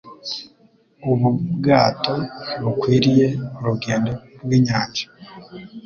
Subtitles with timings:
[1.11, 1.27] Ubu
[1.57, 2.13] bwato
[2.45, 3.27] ntibukwiriye
[3.59, 4.11] urugendo
[4.43, 5.05] rwinyanja.